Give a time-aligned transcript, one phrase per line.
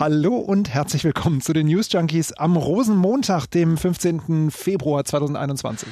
[0.00, 4.50] Hallo und herzlich willkommen zu den News Junkies am Rosenmontag, dem 15.
[4.50, 5.90] Februar 2021.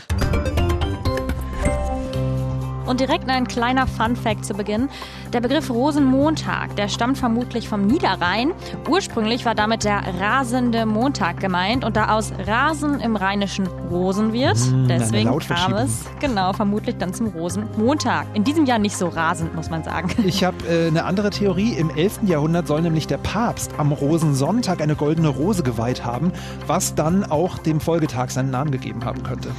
[2.89, 4.89] Und direkt ein kleiner Fun-Fact zu Beginn.
[5.35, 8.53] Der Begriff Rosenmontag, der stammt vermutlich vom Niederrhein.
[8.89, 14.57] Ursprünglich war damit der rasende Montag gemeint und da aus Rasen im Rheinischen Rosen wird,
[14.73, 18.27] eine deswegen kam es genau vermutlich dann zum Rosenmontag.
[18.33, 20.09] In diesem Jahr nicht so rasend, muss man sagen.
[20.25, 21.75] Ich habe äh, eine andere Theorie.
[21.75, 22.21] Im 11.
[22.25, 26.33] Jahrhundert soll nämlich der Papst am Rosensonntag eine goldene Rose geweiht haben,
[26.67, 29.51] was dann auch dem Folgetag seinen Namen gegeben haben könnte.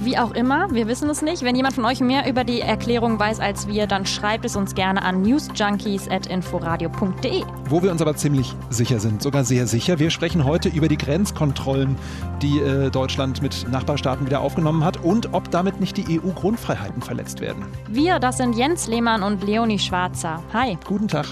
[0.00, 1.42] Wie auch immer, wir wissen es nicht.
[1.42, 4.74] Wenn jemand von euch mehr über die Erklärung weiß als wir, dann schreibt es uns
[4.74, 7.42] gerne an newsjunkies.inforadio.de.
[7.68, 9.98] Wo wir uns aber ziemlich sicher sind, sogar sehr sicher.
[9.98, 11.96] Wir sprechen heute über die Grenzkontrollen,
[12.42, 17.40] die äh, Deutschland mit Nachbarstaaten wieder aufgenommen hat und ob damit nicht die EU-Grundfreiheiten verletzt
[17.40, 17.64] werden.
[17.88, 20.42] Wir, das sind Jens Lehmann und Leonie Schwarzer.
[20.52, 20.76] Hi.
[20.84, 21.26] Guten Tag.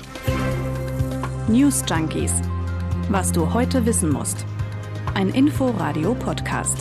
[1.48, 2.32] News Junkies.
[3.08, 4.46] Was du heute wissen musst.
[5.14, 6.78] Ein Info-Radio-Podcast.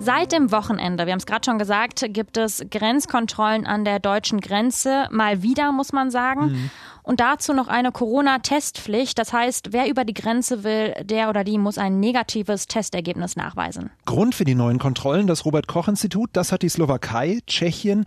[0.00, 4.40] Seit dem Wochenende, wir haben es gerade schon gesagt, gibt es Grenzkontrollen an der deutschen
[4.40, 5.08] Grenze.
[5.10, 6.70] Mal wieder, muss man sagen.
[7.02, 9.18] Und dazu noch eine Corona-Testpflicht.
[9.18, 13.90] Das heißt, wer über die Grenze will, der oder die muss ein negatives Testergebnis nachweisen.
[14.04, 18.04] Grund für die neuen Kontrollen, das Robert-Koch-Institut, das hat die Slowakei, Tschechien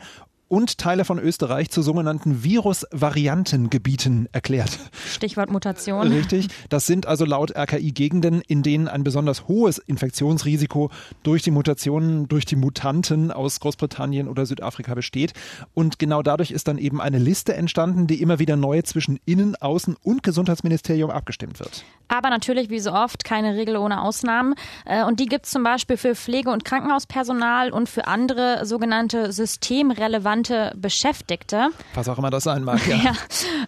[0.52, 4.80] und Teile von Österreich zu sogenannten Virusvariantengebieten erklärt.
[5.08, 6.12] Stichwort Mutation.
[6.12, 6.50] Richtig.
[6.68, 10.92] Das sind also laut RKI Gegenden, in denen ein besonders hohes Infektionsrisiko
[11.24, 15.32] durch die Mutationen, durch die Mutanten aus Großbritannien oder Südafrika besteht.
[15.74, 19.56] Und genau dadurch ist dann eben eine Liste entstanden, die immer wieder neu zwischen Innen-,
[19.56, 21.86] Außen- und Gesundheitsministerium abgestimmt wird.
[22.10, 24.56] Aber natürlich, wie so oft, keine Regel ohne Ausnahmen.
[24.86, 29.32] Äh, Und die gibt es zum Beispiel für Pflege- und Krankenhauspersonal und für andere sogenannte
[29.32, 30.41] systemrelevante
[30.76, 31.70] Beschäftigte.
[31.94, 32.86] Was auch immer das sein mag.
[32.88, 32.98] Ja.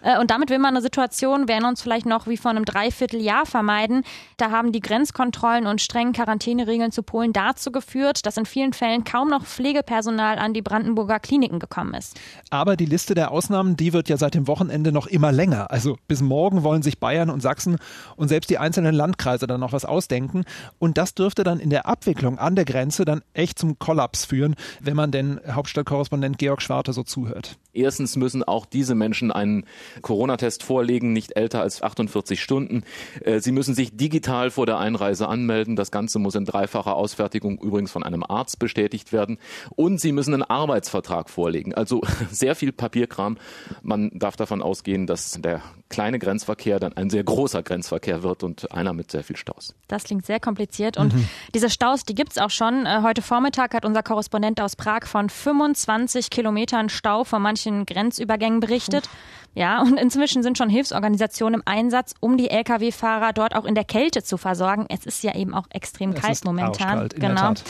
[0.04, 2.50] Ja, äh, und damit will man eine Situation, wir erinnern uns vielleicht noch wie vor
[2.50, 4.04] einem Dreivierteljahr vermeiden.
[4.36, 9.04] Da haben die Grenzkontrollen und strengen Quarantäneregeln zu Polen dazu geführt, dass in vielen Fällen
[9.04, 12.18] kaum noch Pflegepersonal an die Brandenburger Kliniken gekommen ist.
[12.50, 15.70] Aber die Liste der Ausnahmen, die wird ja seit dem Wochenende noch immer länger.
[15.70, 17.76] Also bis morgen wollen sich Bayern und Sachsen
[18.16, 20.44] und selbst die einzelnen Landkreise dann noch was ausdenken.
[20.78, 24.54] Und das dürfte dann in der Abwicklung an der Grenze dann echt zum Kollaps führen,
[24.80, 27.58] wenn man denn Hauptstadtkorrespondent Georg Schwarte so zuhört.
[27.74, 29.66] Erstens müssen auch diese Menschen einen
[30.02, 32.84] Corona-Test vorlegen, nicht älter als 48 Stunden.
[33.20, 35.76] Äh, Sie müssen sich digital vor der Einreise anmelden.
[35.76, 39.38] Das Ganze muss in dreifacher Ausfertigung übrigens von einem Arzt bestätigt werden.
[39.76, 41.74] Und Sie müssen einen Arbeitsvertrag vorlegen.
[41.74, 43.38] Also sehr viel Papierkram.
[43.82, 48.72] Man darf davon ausgehen, dass der kleine Grenzverkehr dann ein sehr großer Grenzverkehr wird und
[48.72, 49.74] einer mit sehr viel Staus.
[49.86, 50.96] Das klingt sehr kompliziert.
[50.96, 51.14] Und
[51.54, 52.86] diese Staus, die gibt's auch schon.
[52.86, 58.60] Äh, Heute Vormittag hat unser Korrespondent aus Prag von 25 Kilometern Stau vor manchen Grenzübergängen
[58.60, 59.08] berichtet.
[59.54, 63.84] Ja, und inzwischen sind schon Hilfsorganisationen im Einsatz, um die Lkw-Fahrer dort auch in der
[63.84, 64.86] Kälte zu versorgen.
[64.88, 67.08] Es ist ja eben auch extrem Es kalt ist momentan.
[67.08, 67.40] der genau.
[67.40, 67.64] Tat.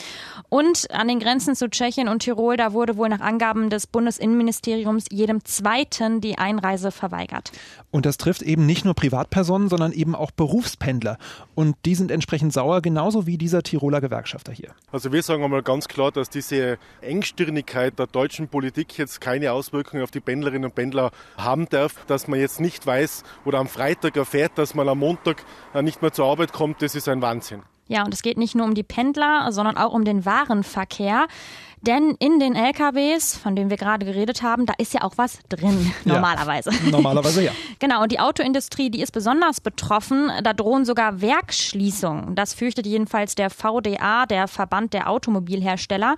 [0.49, 5.07] Und an den Grenzen zu Tschechien und Tirol, da wurde wohl nach Angaben des Bundesinnenministeriums
[5.11, 7.53] jedem Zweiten die Einreise verweigert.
[7.91, 11.19] Und das trifft eben nicht nur Privatpersonen, sondern eben auch Berufspendler.
[11.55, 14.71] Und die sind entsprechend sauer, genauso wie dieser Tiroler Gewerkschafter hier.
[14.91, 20.03] Also wir sagen einmal ganz klar, dass diese Engstirnigkeit der deutschen Politik jetzt keine Auswirkungen
[20.03, 24.17] auf die Pendlerinnen und Pendler haben darf, dass man jetzt nicht weiß oder am Freitag
[24.17, 27.63] erfährt, dass man am Montag äh, nicht mehr zur Arbeit kommt, das ist ein Wahnsinn.
[27.87, 31.27] Ja, und es geht nicht nur um die Pendler, sondern auch um den Warenverkehr.
[31.83, 35.41] Denn in den LKWs, von denen wir gerade geredet haben, da ist ja auch was
[35.51, 36.15] drin, Ja.
[36.15, 36.71] normalerweise.
[36.91, 37.53] Normalerweise ja.
[37.81, 40.31] Genau, und die Autoindustrie, die ist besonders betroffen.
[40.43, 42.35] Da drohen sogar Werksschließungen.
[42.37, 46.17] Das fürchtet jedenfalls der VDA, der Verband der Automobilhersteller.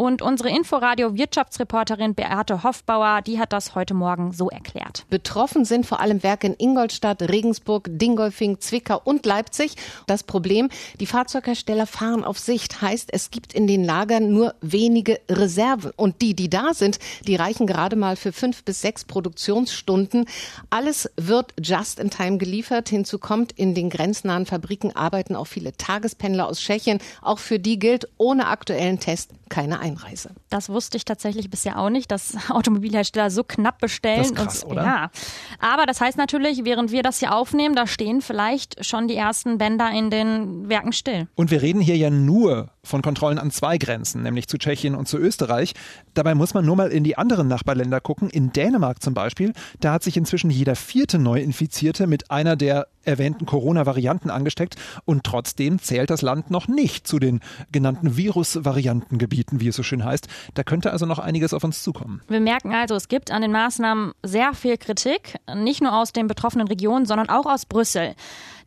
[0.00, 5.04] Und unsere Inforadio-Wirtschaftsreporterin Beate Hoffbauer, die hat das heute Morgen so erklärt.
[5.10, 9.74] Betroffen sind vor allem Werke in Ingolstadt, Regensburg, Dingolfing, Zwickau und Leipzig.
[10.06, 10.68] Das Problem,
[11.00, 15.90] die Fahrzeughersteller fahren auf Sicht, heißt, es gibt in den Lagern nur wenige Reserven.
[15.96, 20.26] Und die, die da sind, die reichen gerade mal für fünf bis sechs Produktionsstunden.
[20.70, 22.88] Alles wird just in time geliefert.
[22.88, 27.00] Hinzu kommt, in den grenznahen Fabriken arbeiten auch viele Tagespendler aus Tschechien.
[27.20, 30.30] Auch für die gilt ohne aktuellen Test keine Einreise.
[30.50, 34.18] Das wusste ich tatsächlich bisher auch nicht, dass Automobilhersteller so knapp bestellen.
[34.18, 34.82] Das ist krass, und, oder?
[34.82, 35.10] Ja.
[35.58, 39.58] Aber das heißt natürlich, während wir das hier aufnehmen, da stehen vielleicht schon die ersten
[39.58, 41.28] Bänder in den Werken still.
[41.34, 45.06] Und wir reden hier ja nur von Kontrollen an zwei Grenzen, nämlich zu Tschechien und
[45.08, 45.74] zu Österreich.
[46.18, 48.28] Dabei muss man nur mal in die anderen Nachbarländer gucken.
[48.28, 53.46] In Dänemark zum Beispiel, da hat sich inzwischen jeder vierte Neuinfizierte mit einer der erwähnten
[53.46, 54.74] Corona-Varianten angesteckt
[55.04, 57.38] und trotzdem zählt das Land noch nicht zu den
[57.70, 60.26] genannten Virus-Variantengebieten, wie es so schön heißt.
[60.54, 62.20] Da könnte also noch einiges auf uns zukommen.
[62.26, 66.26] Wir merken also, es gibt an den Maßnahmen sehr viel Kritik, nicht nur aus den
[66.26, 68.16] betroffenen Regionen, sondern auch aus Brüssel.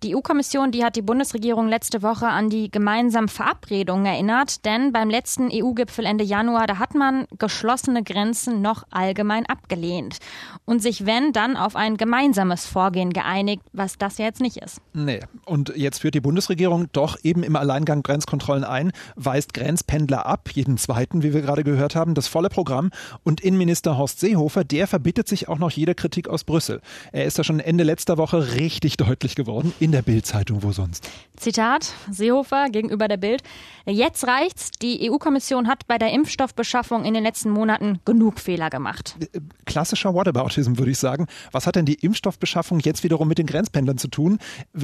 [0.04, 5.12] Die EU-Kommission, die hat die Bundesregierung letzte Woche an die gemeinsamen Verabredungen erinnert, denn beim
[5.12, 10.18] letzten EU-Gipfel Ende Januar, da hat man geschlossene Grenzen noch allgemein abgelehnt
[10.66, 14.82] und sich, wenn, dann auf ein gemeinsames Vorgehen geeinigt, was das jetzt nicht ist.
[14.94, 15.20] Nee.
[15.46, 20.80] Und jetzt führt die Bundesregierung doch eben im Alleingang Grenzkontrollen ein, weist Grenzpendler ab, jeden
[20.80, 22.90] zweiten, wie wir gerade gehört haben, das volle Programm.
[23.22, 26.82] Und Innenminister Horst Seehofer, der verbittet sich auch noch jede Kritik aus Brüssel.
[27.12, 29.76] Er ist da schon Ende letzter Woche richtig deutlich geworden.
[29.80, 31.10] In in der Bild-Zeitung, wo sonst?
[31.36, 33.42] Zitat Seehofer gegenüber der Bild.
[33.86, 34.72] Jetzt reicht's.
[34.82, 39.18] Die EU-Kommission hat bei der Impfstoffbeschaffung in den letzten Monaten genug Fehler gemacht.
[39.20, 41.26] Äh, klassischer Whataboutism, würde ich sagen.
[41.52, 44.38] Was hat denn die Impfstoffbeschaffung jetzt wiederum mit den Grenzpendlern zu tun?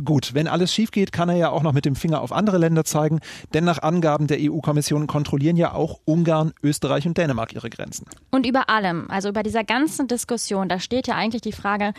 [0.03, 2.57] Gut, wenn alles schief geht, kann er ja auch noch mit dem Finger auf andere
[2.57, 3.19] Länder zeigen.
[3.53, 8.07] Denn nach Angaben der EU-Kommission kontrollieren ja auch Ungarn, Österreich und Dänemark ihre Grenzen.
[8.31, 11.93] Und über allem, also über dieser ganzen Diskussion, da steht ja eigentlich die Frage,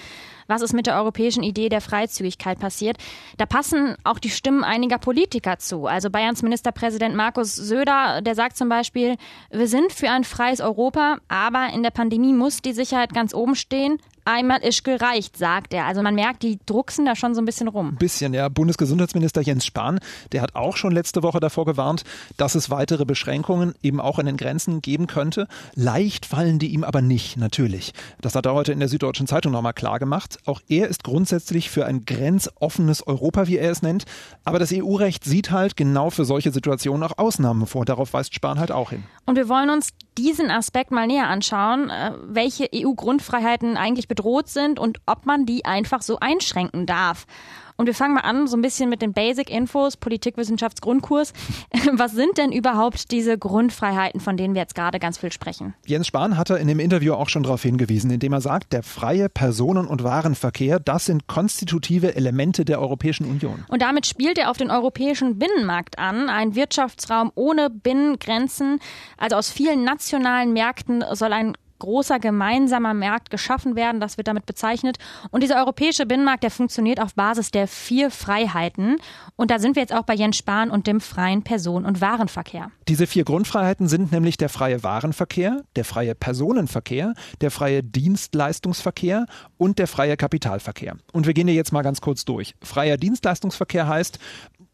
[0.49, 2.98] was ist mit der europäischen Idee der Freizügigkeit passiert.
[3.37, 5.87] Da passen auch die Stimmen einiger Politiker zu.
[5.87, 9.17] Also Bayerns Ministerpräsident Markus Söder, der sagt zum Beispiel,
[9.51, 13.55] wir sind für ein freies Europa, aber in der Pandemie muss die Sicherheit ganz oben
[13.55, 13.99] stehen.
[14.29, 15.87] Einmal ist gereicht, sagt er.
[15.87, 17.93] Also man merkt, die drucksen da schon so ein bisschen rum.
[17.93, 18.51] Ein bisschen, ja.
[18.51, 20.01] Bundesgesundheitsminister Jens Spahn,
[20.33, 22.05] der hat auch schon letzte Woche davor gewarnt,
[22.37, 25.49] dass es weitere Beschränkungen eben auch an den Grenzen geben könnte.
[25.75, 27.95] Leicht fallen die ihm aber nicht, natürlich.
[28.21, 30.37] Das hat er heute in der Süddeutschen Zeitung nochmal klar gemacht.
[30.45, 34.05] Auch er ist grundsätzlich für ein grenzoffenes Europa, wie er es nennt.
[34.45, 37.87] Aber das EU-Recht sieht halt genau für solche Situationen auch Ausnahmen vor.
[37.87, 39.05] Darauf weist Spahn halt auch hin.
[39.25, 39.89] Und wir wollen uns
[40.19, 45.65] diesen Aspekt mal näher anschauen, äh, welche EU-Grundfreiheiten eigentlich bedroht sind und ob man die
[45.65, 47.27] einfach so einschränken darf.
[47.81, 51.33] Und wir fangen mal an, so ein bisschen mit den Basic Infos, Politikwissenschaftsgrundkurs.
[51.93, 55.75] Was sind denn überhaupt diese Grundfreiheiten, von denen wir jetzt gerade ganz viel sprechen?
[55.87, 59.29] Jens Spahn hatte in dem Interview auch schon darauf hingewiesen, indem er sagt, der freie
[59.29, 63.65] Personen- und Warenverkehr, das sind konstitutive Elemente der Europäischen Union.
[63.69, 68.81] Und damit spielt er auf den europäischen Binnenmarkt an, ein Wirtschaftsraum ohne Binnengrenzen.
[69.19, 74.01] Also aus vielen nationalen Märkten soll ein großer gemeinsamer Markt geschaffen werden.
[74.01, 74.99] Das wird damit bezeichnet.
[75.31, 78.97] Und dieser europäische Binnenmarkt, der funktioniert auf Basis der vier Freiheiten.
[79.37, 82.71] Und da sind wir jetzt auch bei Jens Spahn und dem freien Personen- und Warenverkehr.
[82.89, 89.27] Diese vier Grundfreiheiten sind nämlich der freie Warenverkehr, der freie Personenverkehr, der freie Dienstleistungsverkehr
[89.57, 90.97] und der freie Kapitalverkehr.
[91.13, 92.55] Und wir gehen hier jetzt mal ganz kurz durch.
[92.63, 94.19] Freier Dienstleistungsverkehr heißt,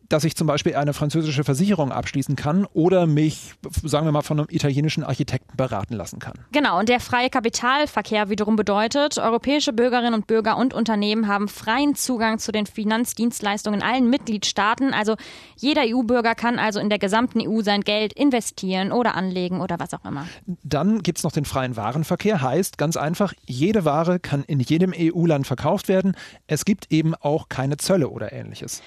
[0.09, 4.39] dass ich zum Beispiel eine französische Versicherung abschließen kann oder mich, sagen wir mal, von
[4.39, 6.35] einem italienischen Architekten beraten lassen kann.
[6.53, 11.95] Genau, und der freie Kapitalverkehr wiederum bedeutet, europäische Bürgerinnen und Bürger und Unternehmen haben freien
[11.95, 14.93] Zugang zu den Finanzdienstleistungen in allen Mitgliedstaaten.
[14.93, 15.17] Also
[15.57, 19.95] jeder EU-Bürger kann also in der gesamten EU sein Geld investieren oder anlegen oder was
[19.95, 20.27] auch immer.
[20.63, 24.93] Dann gibt es noch den freien Warenverkehr, heißt ganz einfach, jede Ware kann in jedem
[24.97, 26.17] EU-Land verkauft werden.
[26.47, 28.83] Es gibt eben auch keine Zölle oder ähnliches.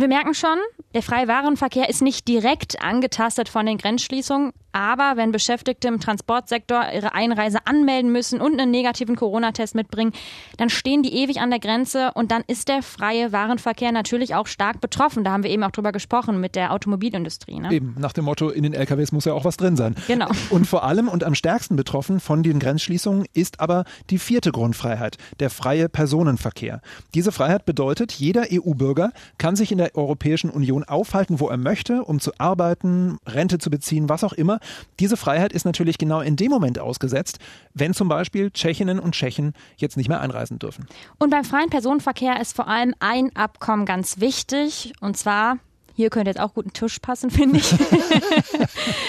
[0.00, 0.56] Wir merken schon,
[0.94, 6.84] der freie Warenverkehr ist nicht direkt angetastet von den Grenzschließungen, aber wenn Beschäftigte im Transportsektor
[6.94, 10.12] ihre Einreise anmelden müssen und einen negativen Corona-Test mitbringen,
[10.56, 14.46] dann stehen die ewig an der Grenze und dann ist der freie Warenverkehr natürlich auch
[14.46, 15.24] stark betroffen.
[15.24, 17.58] Da haben wir eben auch drüber gesprochen mit der Automobilindustrie.
[17.58, 17.72] Ne?
[17.72, 19.94] Eben, nach dem Motto, in den LKWs muss ja auch was drin sein.
[20.06, 20.28] Genau.
[20.50, 25.18] Und vor allem und am stärksten betroffen von den Grenzschließungen ist aber die vierte Grundfreiheit,
[25.40, 26.80] der freie Personenverkehr.
[27.14, 32.04] Diese Freiheit bedeutet, jeder EU-Bürger kann sich in der Europäischen Union aufhalten, wo er möchte,
[32.04, 34.59] um zu arbeiten, Rente zu beziehen, was auch immer.
[34.98, 37.38] Diese Freiheit ist natürlich genau in dem Moment ausgesetzt,
[37.74, 40.86] wenn zum Beispiel Tschechinnen und Tschechen jetzt nicht mehr einreisen dürfen.
[41.18, 45.58] Und beim freien Personenverkehr ist vor allem ein Abkommen ganz wichtig, und zwar
[45.94, 47.74] hier könnte jetzt auch gut ein Tisch passen, finde ich.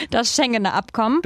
[0.09, 1.21] das Schengener Abkommen.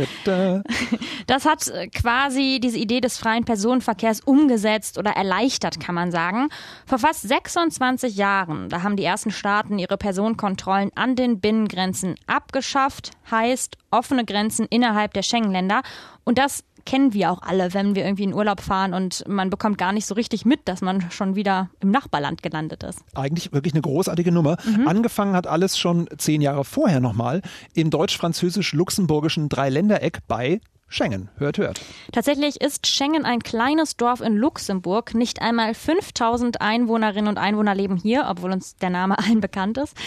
[1.28, 6.50] Das hat äh, quasi diese Idee des freien Personenverkehrs umgesetzt oder erleichtert, kann man sagen.
[6.86, 13.12] Vor fast 26 Jahren, da haben die ersten Staaten ihre Personenkontrollen an den Binnengrenzen abgeschafft,
[13.30, 15.82] heißt offene Grenzen innerhalb der Schengen-Länder.
[16.24, 19.78] Und das kennen wir auch alle, wenn wir irgendwie in Urlaub fahren und man bekommt
[19.78, 23.00] gar nicht so richtig mit, dass man schon wieder im Nachbarland gelandet ist.
[23.16, 24.58] Eigentlich wirklich eine großartige Nummer.
[24.64, 24.88] Mhm.
[24.88, 27.42] Angefangen hat alles schon zehn Jahre vorher nochmal
[27.74, 31.30] im deutsch-französisch-luxemburgischen Dreiländereck bei Schengen.
[31.38, 31.82] Hört, hört.
[32.12, 35.16] Tatsächlich ist Schengen ein kleines Dorf in Luxemburg.
[35.16, 39.98] Nicht einmal 5000 Einwohnerinnen und Einwohner leben hier, obwohl uns der Name allen bekannt ist.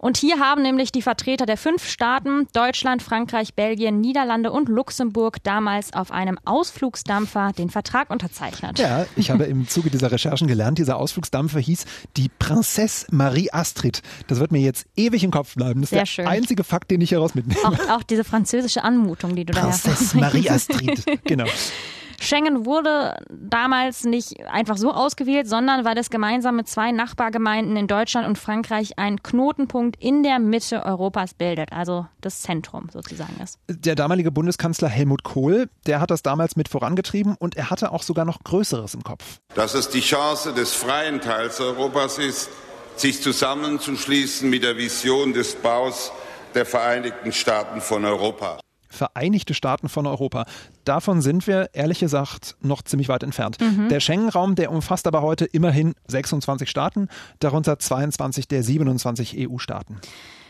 [0.00, 5.42] Und hier haben nämlich die Vertreter der fünf Staaten, Deutschland, Frankreich, Belgien, Niederlande und Luxemburg,
[5.44, 8.78] damals auf einem Ausflugsdampfer den Vertrag unterzeichnet.
[8.78, 11.84] Ja, ich habe im Zuge dieser Recherchen gelernt, dieser Ausflugsdampfer hieß
[12.16, 14.02] die Princesse Marie Astrid.
[14.26, 15.80] Das wird mir jetzt ewig im Kopf bleiben.
[15.80, 16.26] Das ist Sehr der schön.
[16.26, 17.60] einzige Fakt, den ich hieraus mitnehme.
[17.64, 21.04] Auch, auch diese französische Anmutung, die du Princesse daher Marie Astrid.
[21.24, 21.46] Genau.
[22.20, 27.86] Schengen wurde damals nicht einfach so ausgewählt, sondern weil es gemeinsam mit zwei Nachbargemeinden in
[27.86, 33.58] Deutschland und Frankreich einen Knotenpunkt in der Mitte Europas bildet, also das Zentrum sozusagen ist.
[33.68, 38.02] Der damalige Bundeskanzler Helmut Kohl, der hat das damals mit vorangetrieben und er hatte auch
[38.02, 39.40] sogar noch Größeres im Kopf.
[39.54, 42.48] dass es die Chance des freien Teils Europas ist,
[42.96, 46.12] sich zusammenzuschließen mit der Vision des Baus
[46.54, 48.60] der Vereinigten Staaten von Europa.
[48.94, 50.46] Vereinigte Staaten von Europa.
[50.84, 53.58] Davon sind wir, ehrlich gesagt, noch ziemlich weit entfernt.
[53.90, 57.08] Der Schengen-Raum, der umfasst aber heute immerhin 26 Staaten,
[57.40, 60.00] darunter 22 der 27 EU-Staaten.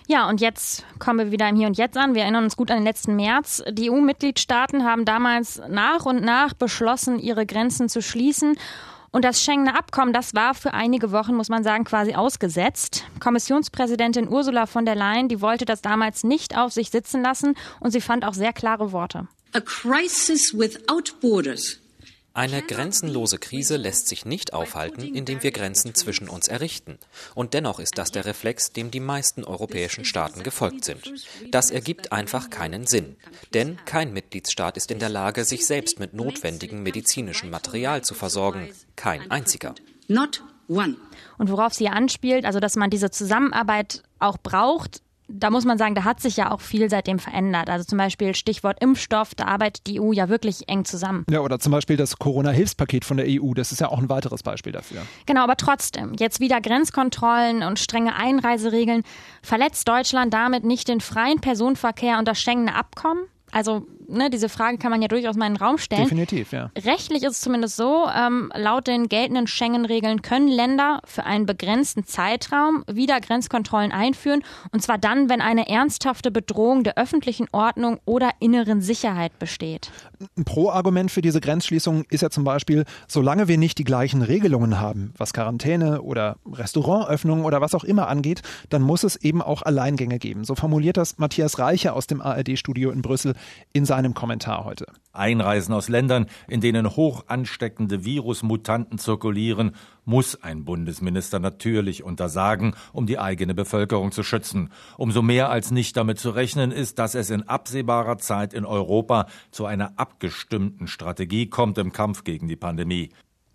[0.06, 2.14] Ja, und jetzt kommen wir wieder im Hier und Jetzt an.
[2.14, 3.62] Wir erinnern uns gut an den letzten März.
[3.70, 8.56] Die EU-Mitgliedstaaten haben damals nach und nach beschlossen, ihre Grenzen zu schließen.
[9.14, 13.04] Und das Schengener Abkommen, das war für einige Wochen, muss man sagen, quasi ausgesetzt.
[13.20, 17.92] Kommissionspräsidentin Ursula von der Leyen, die wollte das damals nicht auf sich sitzen lassen und
[17.92, 19.28] sie fand auch sehr klare Worte.
[19.52, 21.78] A crisis without borders
[22.36, 26.98] Eine grenzenlose Krise lässt sich nicht aufhalten, indem wir Grenzen zwischen uns errichten.
[27.36, 31.12] Und dennoch ist das der Reflex, dem die meisten europäischen Staaten gefolgt sind.
[31.52, 33.14] Das ergibt einfach keinen Sinn.
[33.54, 38.72] Denn kein Mitgliedsstaat ist in der Lage, sich selbst mit notwendigem medizinischem Material zu versorgen.
[38.96, 39.76] Kein einziger.
[40.08, 40.96] not one.
[41.38, 45.94] Und worauf sie anspielt, also dass man diese Zusammenarbeit auch braucht, da muss man sagen,
[45.94, 47.70] da hat sich ja auch viel seitdem verändert.
[47.70, 51.24] Also zum Beispiel Stichwort Impfstoff, da arbeitet die EU ja wirklich eng zusammen.
[51.30, 54.42] Ja, oder zum Beispiel das Corona-Hilfspaket von der EU, das ist ja auch ein weiteres
[54.42, 55.02] Beispiel dafür.
[55.26, 59.02] Genau, aber trotzdem, jetzt wieder Grenzkontrollen und strenge Einreiseregeln.
[59.42, 63.24] Verletzt Deutschland damit nicht den freien Personenverkehr und das Schengener Abkommen?
[63.50, 66.02] Also, ne, diese Frage kann man ja durchaus mal in den Raum stellen.
[66.02, 66.70] Definitiv, ja.
[66.84, 72.04] Rechtlich ist es zumindest so, ähm, laut den geltenden Schengen-Regeln können Länder für einen begrenzten
[72.04, 74.42] Zeitraum wieder Grenzkontrollen einführen.
[74.72, 79.90] Und zwar dann, wenn eine ernsthafte Bedrohung der öffentlichen Ordnung oder inneren Sicherheit besteht.
[80.36, 84.80] Ein Pro-Argument für diese Grenzschließung ist ja zum Beispiel, solange wir nicht die gleichen Regelungen
[84.80, 89.62] haben, was Quarantäne oder Restaurantöffnungen oder was auch immer angeht, dann muss es eben auch
[89.62, 90.44] Alleingänge geben.
[90.44, 93.34] So formuliert das Matthias Reiche aus dem ARD-Studio in Brüssel
[93.72, 94.86] in seinem Kommentar heute.
[95.12, 103.06] Einreisen aus Ländern, in denen hoch ansteckende Virusmutanten zirkulieren, muss ein Bundesminister natürlich untersagen, um
[103.06, 104.70] die eigene Bevölkerung zu schützen.
[104.98, 109.26] Umso mehr als nicht damit zu rechnen ist, dass es in absehbarer Zeit in Europa
[109.50, 113.10] zu einer abgestimmten Strategie kommt im Kampf gegen die Pandemie.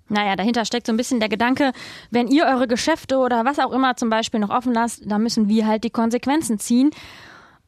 [0.10, 1.72] Naja, dahinter steckt so ein bisschen der Gedanke,
[2.10, 5.48] wenn ihr eure Geschäfte oder was auch immer zum Beispiel noch offen lasst, dann müssen
[5.48, 6.90] wir halt die Konsequenzen ziehen.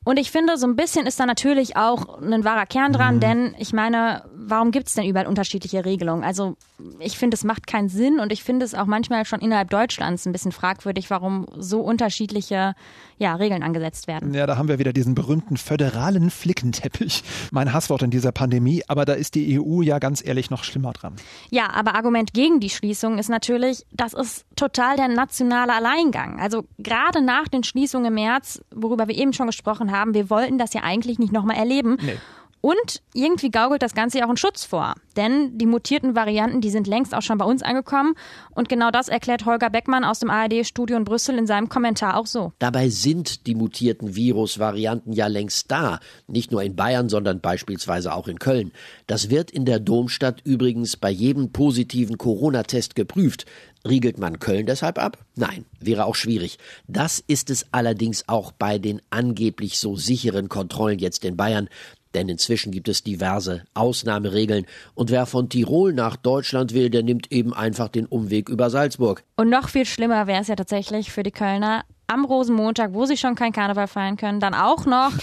[0.04, 3.56] Und ich finde, so ein bisschen ist da natürlich auch ein wahrer Kern dran, denn
[3.60, 6.24] ich meine, warum gibt es denn überall unterschiedliche Regelungen?
[6.24, 6.58] Also
[7.00, 10.26] ich finde, es macht keinen Sinn und ich finde es auch manchmal schon innerhalb Deutschlands
[10.26, 12.74] ein bisschen fragwürdig, warum so unterschiedliche
[13.20, 14.34] ja, Regeln angesetzt werden.
[14.34, 17.24] Ja, da haben wir wieder diesen berühmten föderalen Flickenteppich.
[17.52, 20.94] Mein Hasswort in dieser Pandemie, aber da ist die EU ja ganz ehrlich noch schlimmer
[20.94, 21.14] dran.
[21.52, 26.40] Ja, aber Argument gegen die Schließung ist natürlich, das ist total der nationale Alleingang.
[26.40, 30.58] Also gerade nach den Schließungen im März, worüber wir eben schon gesprochen haben, wir wollten
[30.58, 31.98] das ja eigentlich nicht nochmal erleben.
[32.02, 32.18] Nee.
[32.62, 34.94] Und irgendwie gaukelt das Ganze ja auch einen Schutz vor.
[35.18, 38.14] Denn die mutierten Varianten, die sind längst auch schon bei uns angekommen.
[38.52, 42.28] Und genau das erklärt Holger Beckmann aus dem ARD-Studio in Brüssel in seinem Kommentar auch
[42.28, 42.54] so.
[42.60, 46.00] Dabei sind die mutierten Virusvarianten ja längst da.
[46.28, 48.72] Nicht nur in Bayern, sondern beispielsweise auch in Köln.
[49.08, 53.46] Das wird in der Domstadt übrigens bei jedem positiven Corona-Test geprüft.
[53.88, 55.18] Riegelt man Köln deshalb ab?
[55.36, 56.60] Nein, wäre auch schwierig.
[56.88, 61.68] Das ist es allerdings auch bei den angeblich so sicheren Kontrollen jetzt in Bayern.
[62.14, 64.66] Denn inzwischen gibt es diverse Ausnahmeregeln.
[64.96, 69.24] Und wer von Tirol nach Deutschland will, der nimmt eben einfach den Umweg über Salzburg.
[69.38, 73.16] Und noch viel schlimmer wäre es ja tatsächlich für die Kölner, am Rosenmontag, wo sie
[73.16, 75.14] schon kein Karneval feiern können, dann auch noch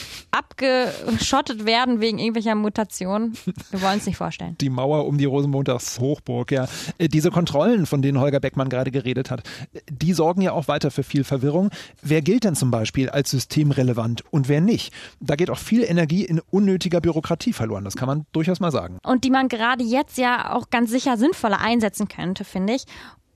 [0.59, 3.37] abgeschottet werden wegen irgendwelcher Mutationen.
[3.71, 4.57] Wir wollen es nicht vorstellen.
[4.61, 6.67] Die Mauer um die Rosenmontagshochburg, ja.
[6.99, 9.43] Äh, Diese Kontrollen, von denen Holger Beckmann gerade geredet hat,
[9.91, 11.71] die sorgen ja auch weiter für viel Verwirrung.
[12.03, 14.93] Wer gilt denn zum Beispiel als systemrelevant und wer nicht?
[15.21, 17.85] Da geht auch viel Energie in unnötiger Bürokratie verloren.
[17.85, 18.99] Das kann man durchaus mal sagen.
[19.05, 22.85] Und die man gerade jetzt ja auch ganz sicher sinnvoller einsetzen könnte, finde ich.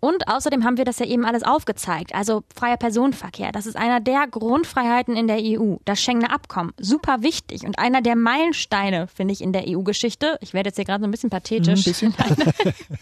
[0.04, 2.12] Und außerdem haben wir das ja eben alles aufgezeigt.
[2.12, 5.76] Also freier Personenverkehr, das ist einer der Grundfreiheiten in der EU.
[5.84, 10.38] Das Schengener Abkommen, super wichtig und einer der Meilensteine, finde ich, in der EU-Geschichte.
[10.40, 11.86] Ich werde jetzt hier gerade so ein bisschen pathetisch.
[11.86, 12.14] Ein bisschen.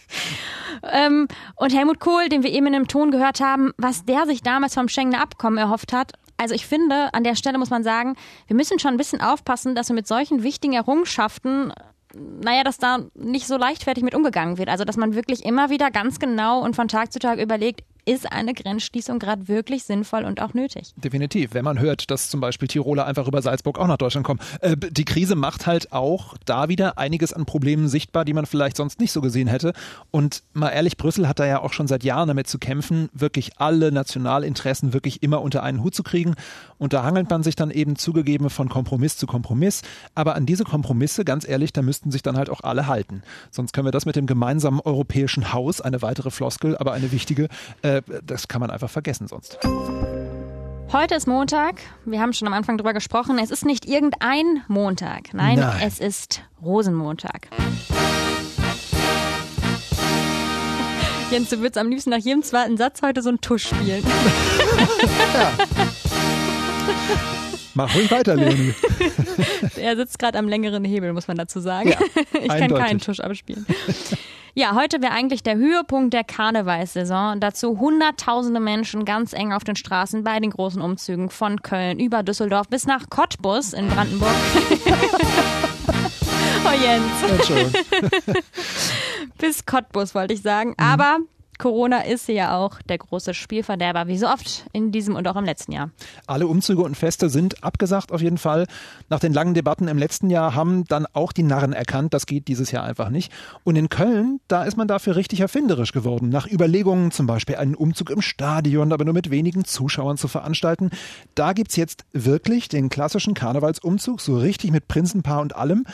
[0.93, 1.27] ähm,
[1.57, 4.75] und Helmut Kohl, den wir eben in einem Ton gehört haben, was der sich damals
[4.75, 6.13] vom Schengener Abkommen erhofft hat.
[6.37, 8.15] Also ich finde, an der Stelle muss man sagen,
[8.47, 11.73] wir müssen schon ein bisschen aufpassen, dass wir mit solchen wichtigen Errungenschaften
[12.15, 14.69] naja, dass da nicht so leichtfertig mit umgegangen wird.
[14.69, 18.33] Also, dass man wirklich immer wieder ganz genau und von Tag zu Tag überlegt, ist
[18.33, 20.93] eine Grenzschließung gerade wirklich sinnvoll und auch nötig.
[20.97, 21.55] Definitiv.
[21.55, 24.41] Wenn man hört, dass zum Beispiel Tiroler einfach über Salzburg auch nach Deutschland kommen.
[24.61, 28.77] Äh, die Krise macht halt auch da wieder einiges an Problemen sichtbar, die man vielleicht
[28.77, 29.75] sonst nicht so gesehen hätte.
[30.11, 33.61] Und mal ehrlich, Brüssel hat da ja auch schon seit Jahren damit zu kämpfen, wirklich
[33.61, 36.35] alle Nationalinteressen wirklich immer unter einen Hut zu kriegen.
[36.79, 39.83] Und da hangelt man sich dann eben zugegeben von Kompromiss zu Kompromiss.
[40.17, 43.23] Aber an diese Kompromisse, ganz ehrlich, da müssten sich dann halt auch alle halten.
[43.53, 47.47] Sonst können wir das mit dem gemeinsamen europäischen Haus, eine weitere Floskel, aber eine wichtige,
[47.83, 49.59] äh, das kann man einfach vergessen sonst.
[50.93, 51.81] Heute ist Montag.
[52.05, 53.39] Wir haben schon am Anfang drüber gesprochen.
[53.39, 55.33] Es ist nicht irgendein Montag.
[55.33, 55.81] Nein, Nein.
[55.85, 57.49] es ist Rosenmontag.
[61.31, 64.03] Jens, du würdest am liebsten nach jedem zweiten Satz heute so einen Tusch spielen.
[64.05, 65.53] Ja.
[67.75, 68.75] Mach ruhig weiter, Leonie.
[69.77, 71.91] er sitzt gerade am längeren Hebel, muss man dazu sagen.
[71.91, 71.99] Ja,
[72.33, 73.65] ich kann keinen Tusch abspielen.
[74.55, 77.39] Ja, heute wäre eigentlich der Höhepunkt der Karnevalssaison.
[77.39, 82.25] Dazu hunderttausende Menschen ganz eng auf den Straßen bei den großen Umzügen von Köln über
[82.25, 84.35] Düsseldorf bis nach Cottbus in Brandenburg.
[86.65, 87.05] oh Jens.
[89.39, 90.75] bis Cottbus wollte ich sagen.
[90.79, 91.19] Aber
[91.61, 95.45] Corona ist ja auch der große Spielverderber, wie so oft in diesem und auch im
[95.45, 95.91] letzten Jahr.
[96.27, 98.67] Alle Umzüge und Feste sind abgesagt auf jeden Fall.
[99.11, 102.49] Nach den langen Debatten im letzten Jahr haben dann auch die Narren erkannt, das geht
[102.49, 103.31] dieses Jahr einfach nicht.
[103.63, 106.31] Und in Köln, da ist man dafür richtig erfinderisch geworden.
[106.31, 110.89] Nach Überlegungen zum Beispiel einen Umzug im Stadion, aber nur mit wenigen Zuschauern zu veranstalten.
[111.35, 115.85] Da gibt es jetzt wirklich den klassischen Karnevalsumzug, so richtig mit Prinzenpaar und allem.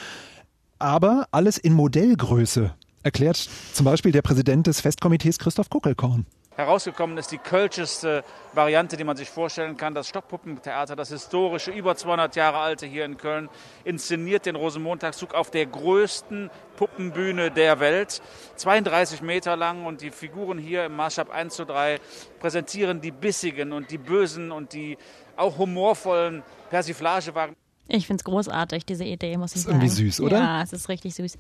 [0.78, 2.72] Aber alles in Modellgröße
[3.06, 6.26] erklärt zum Beispiel der Präsident des Festkomitees Christoph Kuckelkorn.
[6.56, 9.94] Herausgekommen ist die kölscheste Variante, die man sich vorstellen kann.
[9.94, 13.50] Das Stockpuppentheater, das historische, über 200 Jahre alte hier in Köln,
[13.84, 18.22] inszeniert den Rosenmontagszug auf der größten Puppenbühne der Welt.
[18.56, 22.00] 32 Meter lang und die Figuren hier im Maßstab 1 zu 3
[22.40, 24.96] präsentieren die bissigen und die bösen und die
[25.36, 27.54] auch humorvollen Persiflagewaren.
[27.88, 29.76] Ich finde es großartig, diese Idee, muss ich ist sagen.
[29.76, 30.38] Irgendwie süß, oder?
[30.38, 31.38] Ja, es ist richtig süß.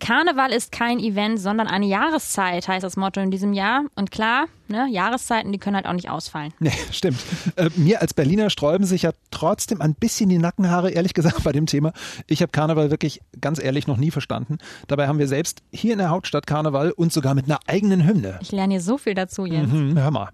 [0.00, 3.84] Karneval ist kein Event, sondern eine Jahreszeit, heißt das Motto in diesem Jahr.
[3.96, 6.52] Und klar, ne, Jahreszeiten, die können halt auch nicht ausfallen.
[6.60, 7.18] Nee, stimmt.
[7.56, 11.52] Äh, mir als Berliner sträuben sich ja trotzdem ein bisschen die Nackenhaare, ehrlich gesagt, bei
[11.52, 11.92] dem Thema.
[12.28, 14.58] Ich habe Karneval wirklich ganz ehrlich noch nie verstanden.
[14.86, 18.38] Dabei haben wir selbst hier in der Hauptstadt Karneval und sogar mit einer eigenen Hymne.
[18.40, 19.72] Ich lerne hier so viel dazu, Jens.
[19.72, 20.30] Mhm, hör mal.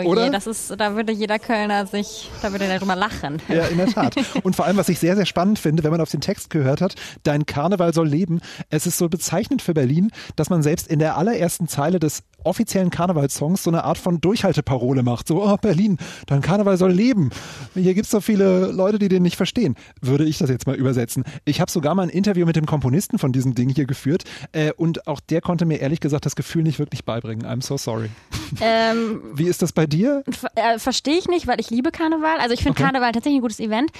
[0.00, 3.40] Je, oh je, das ist, da würde jeder Kölner sich, da würde drüber lachen.
[3.48, 4.14] Ja, in der Tat.
[4.42, 6.80] Und vor allem, was ich sehr, sehr spannend finde, wenn man auf den Text gehört
[6.80, 8.40] hat, dein Karneval soll leben.
[8.70, 12.90] Es ist so bezeichnend für Berlin, dass man selbst in der allerersten Zeile des offiziellen
[12.90, 15.28] Karnevalssongs so eine Art von Durchhalteparole macht.
[15.28, 17.30] So, oh Berlin, dein Karneval soll leben.
[17.74, 19.76] Hier gibt es so viele Leute, die den nicht verstehen.
[20.00, 21.24] Würde ich das jetzt mal übersetzen.
[21.44, 24.72] Ich habe sogar mal ein Interview mit dem Komponisten von diesem Ding hier geführt äh,
[24.72, 27.46] und auch der konnte mir ehrlich gesagt das Gefühl nicht wirklich beibringen.
[27.46, 28.10] I'm so sorry.
[28.60, 30.22] Ähm, Wie ist das bei dir?
[30.56, 32.36] Äh, Verstehe ich nicht, weil ich liebe Karneval.
[32.38, 32.82] Also ich finde okay.
[32.82, 33.90] Karneval tatsächlich ein gutes Event.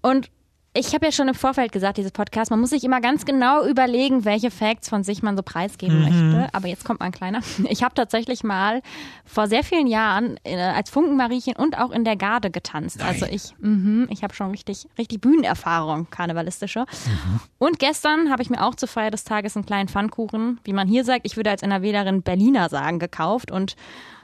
[0.00, 0.30] Und
[0.74, 3.66] ich habe ja schon im Vorfeld gesagt, dieses Podcast, man muss sich immer ganz genau
[3.66, 6.04] überlegen, welche Facts von sich man so preisgeben mhm.
[6.04, 6.54] möchte.
[6.54, 7.40] Aber jetzt kommt mal ein kleiner.
[7.68, 8.82] Ich habe tatsächlich mal
[9.24, 12.98] vor sehr vielen Jahren äh, als Funkenmariechen und auch in der Garde getanzt.
[12.98, 13.08] Nein.
[13.08, 16.80] Also ich, mh, ich habe schon richtig, richtig Bühnenerfahrung, karnevalistische.
[16.80, 17.40] Mhm.
[17.58, 20.88] Und gestern habe ich mir auch zur Feier des Tages einen kleinen Pfannkuchen, wie man
[20.88, 23.76] hier sagt, ich würde als NRWlerin Berliner sagen, gekauft und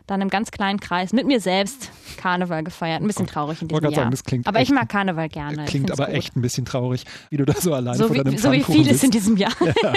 [0.08, 3.00] dann im ganz kleinen Kreis mit mir selbst Karneval gefeiert.
[3.00, 3.92] Ein bisschen traurig in diesem Jahr.
[3.92, 5.64] Sagen, das klingt aber ich mag Karneval gerne.
[5.66, 6.14] Klingt aber gut.
[6.14, 8.62] echt ein bisschen traurig, wie du da so allein so vor wie, deinem So wie
[8.62, 9.52] vieles in diesem Jahr.
[9.82, 9.92] Ja.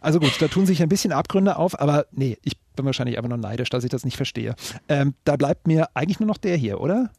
[0.00, 3.28] Also gut, da tun sich ein bisschen Abgründe auf, aber nee, ich bin wahrscheinlich einfach
[3.28, 4.54] nur neidisch, dass ich das nicht verstehe.
[4.88, 7.10] Ähm, da bleibt mir eigentlich nur noch der hier, oder?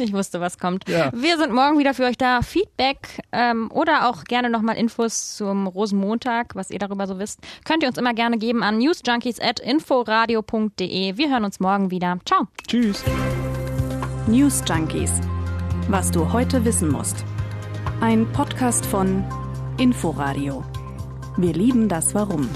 [0.00, 0.88] Ich wusste, was kommt.
[0.88, 1.12] Ja.
[1.14, 2.42] Wir sind morgen wieder für euch da.
[2.42, 7.82] Feedback ähm, oder auch gerne nochmal Infos zum Rosenmontag, was ihr darüber so wisst, könnt
[7.82, 11.16] ihr uns immer gerne geben an newsjunkies.inforadio.de.
[11.16, 12.18] Wir hören uns morgen wieder.
[12.24, 12.46] Ciao.
[12.66, 13.04] Tschüss.
[14.26, 15.12] News Junkies.
[15.88, 17.24] Was du heute wissen musst.
[18.00, 19.22] Ein Podcast von
[19.78, 20.64] Inforadio.
[21.36, 22.48] Wir lieben das Warum.